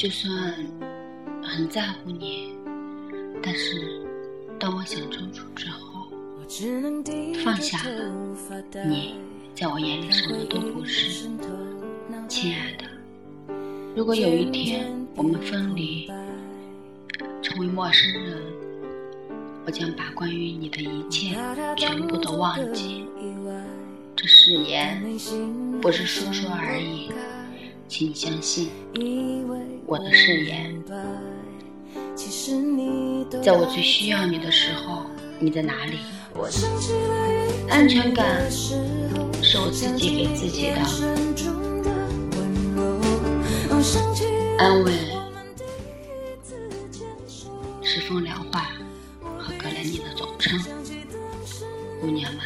[0.00, 0.54] 就算
[1.42, 2.54] 很在乎你，
[3.42, 4.00] 但是
[4.58, 6.08] 当我想清楚之后，
[7.44, 8.10] 放下了
[8.86, 9.16] 你，
[9.54, 11.28] 在我眼里什么都不是。
[12.28, 12.86] 亲爱的，
[13.94, 16.10] 如果有一天我们分离，
[17.42, 18.42] 成为陌生人，
[19.66, 21.36] 我将把关于你的一切
[21.76, 23.04] 全部都忘记。
[24.16, 25.02] 这誓言
[25.82, 27.10] 不是说说而已，
[27.90, 28.70] 请你相信
[29.84, 30.80] 我的誓言。
[33.42, 35.02] 在我最需要你的时候，
[35.40, 35.98] 你在哪里？
[37.68, 38.76] 安全感是
[39.58, 40.76] 我自己给自己的，
[44.56, 44.92] 安慰
[47.82, 48.70] 是风凉话
[49.36, 50.56] 和格莱尼的总称。
[52.00, 52.40] 姑娘们，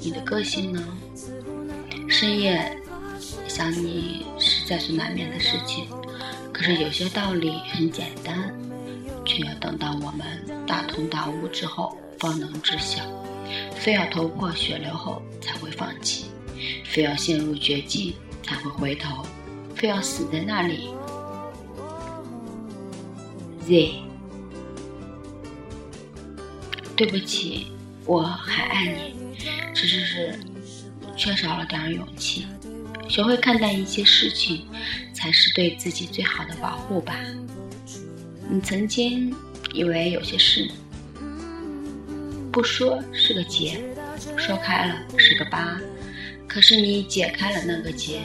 [0.00, 0.84] 你的个性呢？
[2.08, 2.76] 深夜
[3.46, 4.37] 想你是
[4.68, 5.86] 在所难免的事情，
[6.52, 8.54] 可是有些道理很简单，
[9.24, 13.02] 却要等到我们大通大悟之后方能知晓。
[13.74, 16.26] 非要头破血流后才会放弃，
[16.84, 19.24] 非要陷入绝境才会回头，
[19.74, 20.90] 非要死在那里。
[23.66, 24.02] Z，
[26.94, 27.68] 对不起，
[28.04, 29.14] 我还爱你，
[29.74, 30.38] 只是是
[31.16, 32.44] 缺少了点勇气。
[33.08, 34.66] 学会看待一些事情，
[35.12, 37.16] 才是对自己最好的保护吧。
[38.48, 39.34] 你曾经
[39.72, 40.70] 以为有些事。
[42.52, 43.80] 不说是个结，
[44.36, 45.80] 说开了是个疤。
[46.48, 48.20] 可是你解开了那个结，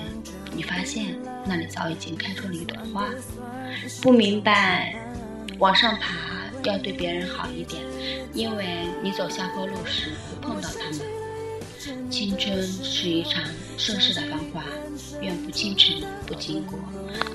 [0.56, 3.10] 你发现那里早已经开出了一朵花。
[4.02, 4.96] 不明白，
[5.60, 6.16] 往上爬
[6.64, 7.82] 要对别人好一点，
[8.34, 11.23] 因为你走下坡路时会碰到他们。
[12.10, 13.44] 青春是一场
[13.78, 14.64] 盛世的繁华，
[15.20, 16.80] 愿不倾城不倾国，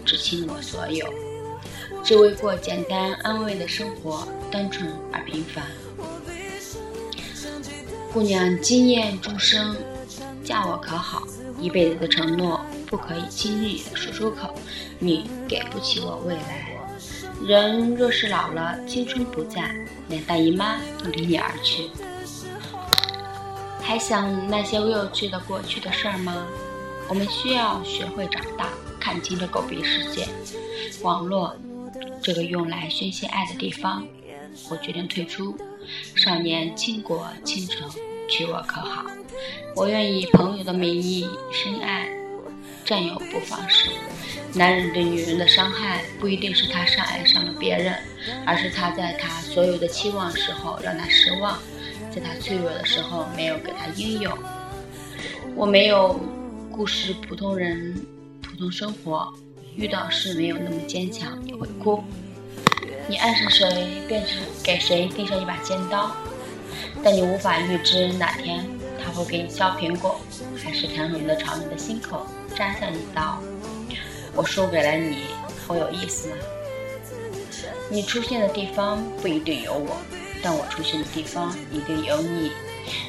[0.06, 1.06] 只倾我所有，
[2.02, 5.66] 只为过简单安慰的生活，单纯而平凡。
[8.10, 9.76] 姑娘惊艳众生，
[10.42, 11.24] 嫁我可好？
[11.60, 14.54] 一辈子的承诺不可以轻易的说出口。
[14.98, 16.68] 你给不起我未来。
[17.46, 19.74] 人若是老了，青春不在，
[20.08, 21.90] 连大姨妈都离你而去。
[23.88, 26.46] 还想那些幼稚的过去的事儿吗？
[27.08, 28.68] 我们需要学会长大，
[29.00, 30.28] 看清这狗逼世界。
[31.00, 31.56] 网络，
[32.22, 34.06] 这个用来宣泄爱的地方。
[34.68, 35.56] 我决定退出。
[36.14, 37.90] 少年倾国倾城，
[38.28, 39.06] 娶我可好？
[39.74, 42.06] 我愿以朋友的名义深爱，
[42.84, 43.88] 占有不放肆。
[44.52, 47.94] 男人对女人的伤害，不一定是他深爱上了别人，
[48.44, 51.58] 而是他在他所有的期望时候让他失望，
[52.18, 54.36] 在他脆弱的时候没有给他应有。
[55.54, 56.18] 我没有
[56.68, 57.94] 故事，普通人
[58.42, 59.32] 普通生活，
[59.76, 62.02] 遇到事没有那么坚强，也会哭。
[63.08, 66.10] 你爱上谁，便是给谁递上一把尖刀，
[67.04, 68.66] 但你无法预知哪天
[69.00, 70.20] 他会给你削苹果，
[70.56, 73.40] 还是甜美的朝你的心口扎下一刀。
[74.34, 75.18] 我输给了你，
[75.68, 76.36] 我有意思吗？
[77.88, 79.96] 你出现的地方不一定有我，
[80.42, 82.52] 但我出现的地方一定有你。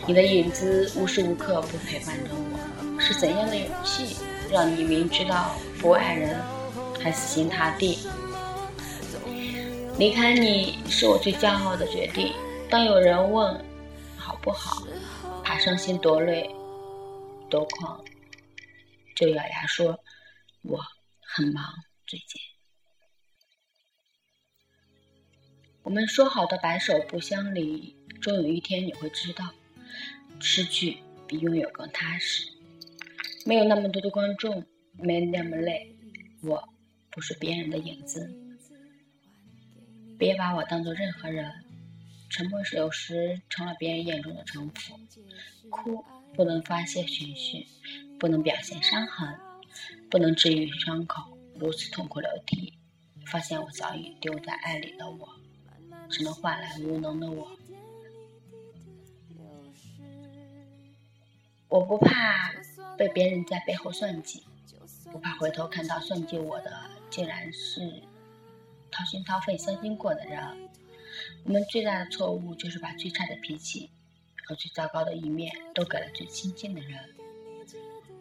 [0.05, 4.17] 你的影子无时无刻不陪伴着我，是怎样的勇气，
[4.51, 6.37] 让你明知道不爱人，
[7.01, 7.99] 还死心塌地？
[9.97, 12.33] 离开你是我最骄傲的决定。
[12.69, 13.65] 当有人问
[14.17, 14.83] 好不好，
[15.43, 16.49] 怕伤心夺泪
[17.49, 18.03] 夺眶，
[19.15, 19.97] 就咬牙说
[20.63, 20.79] 我
[21.21, 21.63] 很忙，
[22.05, 22.58] 最近。
[25.89, 29.51] 我们说好的白首不相离，终有一天你会知道，
[30.39, 32.47] 失去比拥有更踏实。
[33.43, 35.91] 没有那么多的观众，没那么累，
[36.43, 36.63] 我
[37.09, 38.31] 不是别人的影子。
[40.19, 41.51] 别把我当做任何人，
[42.29, 44.95] 沉默是有时成了别人眼中的城府。
[45.71, 47.65] 哭不能发泄情绪，
[48.19, 49.35] 不能表现伤痕，
[50.07, 52.77] 不能治愈伤口，如此痛哭流涕。
[53.25, 55.27] 发现我早已丢在爱里的我，
[56.09, 57.49] 只能换来无能的我。
[61.67, 62.51] 我不怕
[62.97, 64.43] 被别人在背后算计，
[65.11, 66.71] 不怕回头看到算计我的
[67.09, 68.01] 竟然是。
[68.91, 70.69] 掏心掏肺相信过的人，
[71.43, 73.91] 我们最大的错误就是把最差的脾气
[74.45, 76.99] 和最糟糕的一面都给了最亲近的人。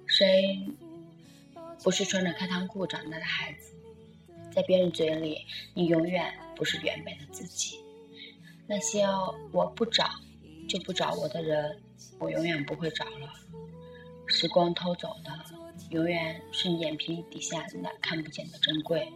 [0.06, 0.61] 谁
[1.82, 3.73] 不是穿着开裆裤长大的孩子？
[4.58, 7.78] 在别人嘴里，你永远不是原本的自己。
[8.66, 9.06] 那些
[9.52, 10.10] 我不找
[10.69, 11.81] 就不找我的人，
[12.19, 13.32] 我永远不会找了。
[14.26, 15.31] 时光偷走的，
[15.90, 19.08] 永远是你眼皮底下那看不见的珍贵。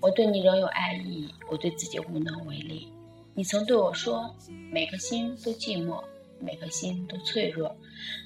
[0.00, 2.92] 我对你仍有爱意，我对自己无能为力。
[3.32, 4.34] 你曾对我说
[4.72, 6.02] ：“每颗心都寂寞，
[6.40, 7.76] 每颗心都脆弱，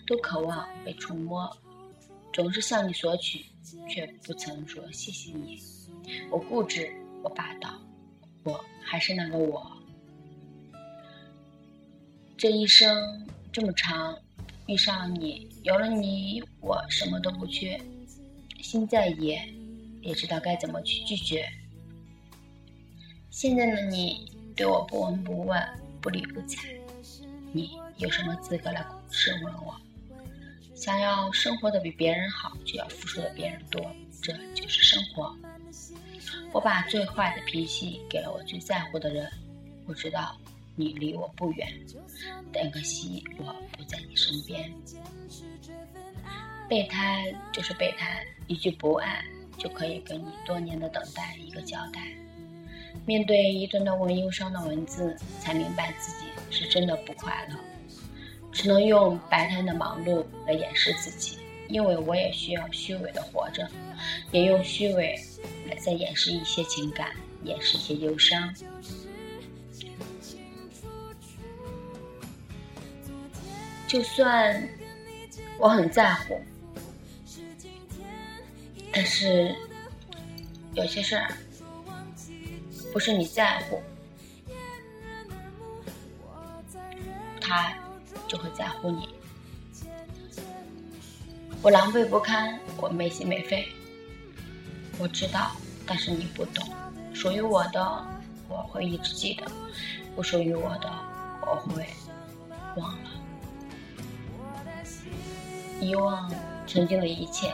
[0.06, 1.54] 都渴望被触摸。”
[2.32, 3.44] 总是向你索取，
[3.86, 5.60] 却不曾说谢谢你。
[6.30, 6.90] 我固执，
[7.22, 7.70] 我霸道，
[8.44, 9.70] 我还是那个我。
[12.36, 14.18] 这一生这么长，
[14.66, 17.80] 遇上你，有了你，我什么都不缺。
[18.60, 19.42] 心再野，
[20.00, 21.48] 也知道该怎么去拒绝。
[23.30, 25.62] 现在的你对我不闻不问、
[26.00, 26.68] 不理不睬，
[27.52, 29.74] 你有什么资格来质问我？
[30.74, 33.90] 想要生活的比别人好，就要付出的比别人多，
[34.22, 35.34] 这就是生活。
[36.52, 39.30] 我把最坏的脾气给了我最在乎的人，
[39.86, 40.36] 我知道
[40.76, 41.68] 你离我不远，
[42.52, 44.72] 但可惜我不在你身边。
[46.68, 49.24] 备胎就是备胎，一句不爱
[49.58, 52.00] 就可以给你多年的等待一个交代。
[53.06, 57.56] 面对一段段文忧伤的文字，才明白自己是真的不快乐，
[58.52, 61.38] 只能用白天的忙碌来掩饰自己，
[61.70, 63.66] 因为我也需要虚伪的活着，
[64.32, 65.14] 也用虚伪
[65.68, 67.14] 来再掩饰一些情感，
[67.44, 68.52] 掩饰一些忧伤。
[73.86, 74.68] 就算
[75.58, 76.40] 我很在乎。
[78.92, 79.54] 但是
[80.74, 81.32] 有些事儿
[82.92, 83.80] 不是你在乎，
[87.40, 87.72] 他
[88.26, 89.08] 就会在乎你。
[91.62, 93.68] 我狼狈不堪，我没心没肺，
[94.98, 95.52] 我知道，
[95.86, 96.66] 但是你不懂。
[97.12, 98.06] 属于我的，
[98.48, 99.44] 我会一直记得；
[100.16, 100.90] 不属于我的，
[101.42, 101.86] 我会
[102.76, 103.10] 忘了。
[105.80, 106.30] 遗忘
[106.66, 107.52] 曾经的一切。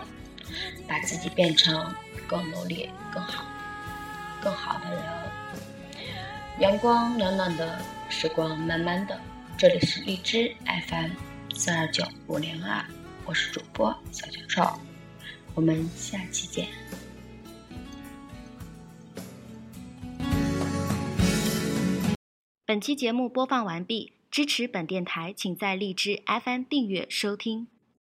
[0.87, 1.93] 把自己变成
[2.29, 3.45] 更努力、更好、
[4.41, 5.03] 更好的人。
[6.61, 9.19] 阳光暖暖的，时光慢慢的。
[9.59, 10.55] 这里是荔枝
[10.89, 11.11] FM
[11.53, 12.85] 四二九五零二，
[13.29, 14.81] 我是主播小小臭，
[15.57, 16.69] 我们下期见。
[22.65, 27.67] 本期节目播放完毕，支持本电台，请在荔枝 FM 订阅收听。